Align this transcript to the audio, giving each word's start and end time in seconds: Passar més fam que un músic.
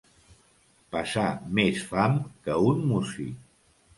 Passar 0.95 1.25
més 1.59 1.83
fam 1.91 2.17
que 2.47 2.57
un 2.71 2.83
músic. 2.95 3.37